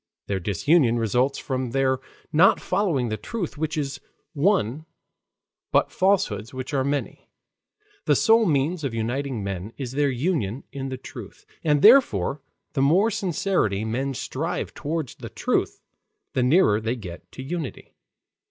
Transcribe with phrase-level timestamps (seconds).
[0.25, 1.99] Their disunion results from their
[2.33, 3.99] not following the truth which is
[4.33, 4.87] one,
[5.71, 7.29] but falsehoods which are many.
[8.05, 11.45] The sole means of uniting men is their union in the truth.
[11.63, 12.41] And therefore
[12.73, 15.83] the more sincerely men strive toward the truth,
[16.33, 17.93] the nearer they get to unity.